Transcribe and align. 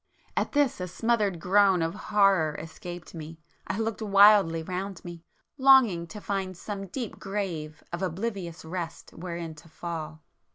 At 0.35 0.53
this, 0.53 0.81
a 0.81 0.87
smothered 0.87 1.39
groan 1.39 1.83
of 1.83 1.93
horror 1.93 2.55
escaped 2.59 3.13
me,—I 3.13 3.77
looked 3.77 4.01
wildly 4.01 4.63
round 4.63 5.05
me, 5.05 5.23
longing 5.59 6.07
to 6.07 6.19
find 6.19 6.57
some 6.57 6.87
deep 6.87 7.19
grave 7.19 7.83
of 7.93 8.01
oblivious 8.01 8.65
rest 8.65 9.11
wherein 9.13 9.53
to 9.53 9.69
fall. 9.69 10.23